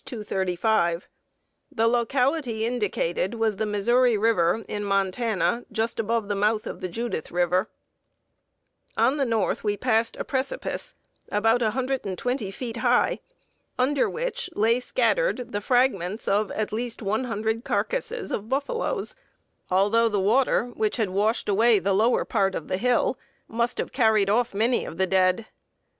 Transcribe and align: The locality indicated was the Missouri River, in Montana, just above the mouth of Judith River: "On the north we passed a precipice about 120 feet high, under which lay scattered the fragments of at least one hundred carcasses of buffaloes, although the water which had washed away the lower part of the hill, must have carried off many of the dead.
The 0.03 1.05
locality 1.87 2.65
indicated 2.65 3.35
was 3.35 3.57
the 3.57 3.67
Missouri 3.67 4.17
River, 4.17 4.65
in 4.67 4.83
Montana, 4.83 5.63
just 5.71 5.99
above 5.99 6.27
the 6.27 6.33
mouth 6.33 6.65
of 6.65 6.79
Judith 6.89 7.29
River: 7.29 7.69
"On 8.97 9.17
the 9.17 9.27
north 9.27 9.63
we 9.63 9.77
passed 9.77 10.17
a 10.17 10.23
precipice 10.23 10.95
about 11.31 11.61
120 11.61 12.49
feet 12.49 12.77
high, 12.77 13.19
under 13.77 14.09
which 14.09 14.49
lay 14.55 14.79
scattered 14.79 15.51
the 15.51 15.61
fragments 15.61 16.27
of 16.27 16.49
at 16.49 16.73
least 16.73 17.03
one 17.03 17.25
hundred 17.25 17.63
carcasses 17.63 18.31
of 18.31 18.49
buffaloes, 18.49 19.13
although 19.69 20.09
the 20.09 20.19
water 20.19 20.65
which 20.73 20.97
had 20.97 21.11
washed 21.11 21.47
away 21.47 21.77
the 21.77 21.93
lower 21.93 22.25
part 22.25 22.55
of 22.55 22.69
the 22.69 22.77
hill, 22.77 23.19
must 23.47 23.77
have 23.77 23.91
carried 23.91 24.31
off 24.31 24.55
many 24.55 24.83
of 24.83 24.97
the 24.97 25.05
dead. 25.05 25.45